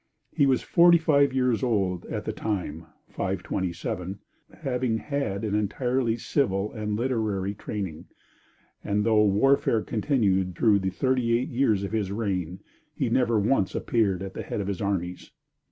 [0.31, 4.17] He was forty five years old at the time, 527,
[4.61, 8.05] having had an entirely civil and literary training,
[8.83, 12.61] and though warfare continued through the thirty eight years of his reign,
[12.95, 15.29] he never once appeared at the head of his armies.